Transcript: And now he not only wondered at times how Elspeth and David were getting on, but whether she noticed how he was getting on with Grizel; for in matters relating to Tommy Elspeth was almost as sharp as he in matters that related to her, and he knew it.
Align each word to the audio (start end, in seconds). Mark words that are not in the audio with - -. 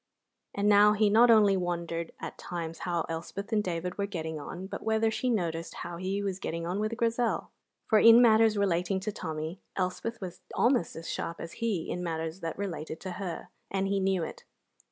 And 0.55 0.67
now 0.67 0.93
he 0.93 1.11
not 1.11 1.29
only 1.29 1.55
wondered 1.55 2.11
at 2.19 2.39
times 2.39 2.79
how 2.79 3.05
Elspeth 3.07 3.53
and 3.53 3.63
David 3.63 3.99
were 3.99 4.07
getting 4.07 4.39
on, 4.39 4.65
but 4.65 4.81
whether 4.81 5.11
she 5.11 5.29
noticed 5.29 5.75
how 5.75 5.97
he 5.97 6.23
was 6.23 6.39
getting 6.39 6.65
on 6.65 6.79
with 6.79 6.97
Grizel; 6.97 7.51
for 7.85 7.99
in 7.99 8.19
matters 8.19 8.57
relating 8.57 8.99
to 9.01 9.11
Tommy 9.11 9.59
Elspeth 9.75 10.19
was 10.19 10.41
almost 10.55 10.95
as 10.95 11.07
sharp 11.07 11.39
as 11.39 11.51
he 11.61 11.87
in 11.87 12.03
matters 12.03 12.39
that 12.39 12.57
related 12.57 12.99
to 13.01 13.11
her, 13.21 13.49
and 13.69 13.87
he 13.89 13.99
knew 13.99 14.23
it. 14.23 14.43